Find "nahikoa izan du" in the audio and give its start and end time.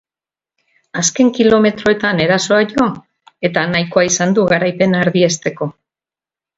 3.77-4.51